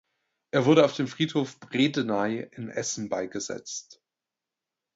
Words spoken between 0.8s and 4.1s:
auf dem Friedhof Bredeney in Essen beigesetzt.